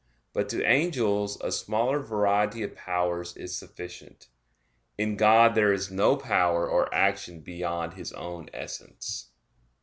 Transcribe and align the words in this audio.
But 0.33 0.49
to 0.49 0.63
angels 0.65 1.39
a 1.41 1.51
smaller 1.51 1.99
variety 1.99 2.63
of 2.63 2.73
powers 2.75 3.37
is 3.37 3.55
sufficient. 3.55 4.29
In 4.97 5.15
God 5.15 5.53
there 5.53 5.71
is 5.71 5.91
no 5.91 6.17
power 6.17 6.67
or 6.67 6.91
action 6.91 7.39
beyond 7.41 7.93
His 7.93 8.11
own 8.11 8.49
Essence. 8.51 9.27